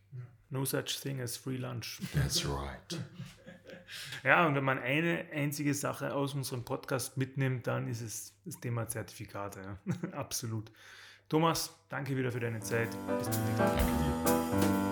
No 0.51 0.64
such 0.64 1.01
thing 1.01 1.21
as 1.21 1.37
free 1.37 1.57
lunch. 1.57 2.01
That's 2.14 2.47
right. 2.47 2.99
Ja, 4.25 4.47
und 4.47 4.55
wenn 4.55 4.64
man 4.64 4.79
eine 4.79 5.27
einzige 5.33 5.75
Sache 5.75 6.14
aus 6.14 6.33
unserem 6.33 6.64
Podcast 6.64 7.18
mitnimmt, 7.18 7.66
dann 7.66 7.88
ist 7.88 8.01
es 8.01 8.33
das 8.47 8.59
Thema 8.59 8.88
Zertifikate. 8.88 9.61
Ja. 9.61 10.09
Absolut. 10.12 10.73
Thomas, 11.29 11.75
danke 11.88 12.16
wieder 12.16 12.33
für 12.33 12.40
deine 12.40 12.61
Zeit. 12.61 12.88
Bis 13.18 13.31
zum 13.31 13.45
nächsten 13.45 13.59
Mal. 13.59 14.92